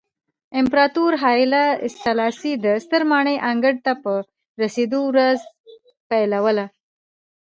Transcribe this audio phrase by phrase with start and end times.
[0.59, 1.63] امپراتور هایله
[2.03, 4.13] سلاسي د سترې ماڼۍ انګړ ته په
[4.61, 5.39] رسېدو ورځ
[6.09, 6.65] پیلوله.